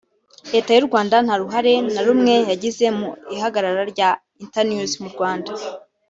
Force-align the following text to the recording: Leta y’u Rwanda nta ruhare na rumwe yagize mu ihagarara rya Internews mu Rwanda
Leta 0.53 0.69
y’u 0.73 0.87
Rwanda 0.87 1.15
nta 1.25 1.35
ruhare 1.41 1.73
na 1.93 2.01
rumwe 2.07 2.33
yagize 2.49 2.85
mu 2.97 3.09
ihagarara 3.35 3.83
rya 3.93 4.09
Internews 4.43 4.91
mu 5.01 5.09
Rwanda 5.13 5.51